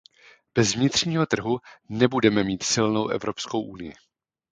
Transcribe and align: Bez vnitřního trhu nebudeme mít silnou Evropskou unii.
Bez 0.55 0.75
vnitřního 0.75 1.25
trhu 1.25 1.59
nebudeme 1.89 2.43
mít 2.43 2.63
silnou 2.63 3.07
Evropskou 3.07 3.61
unii. 3.63 3.93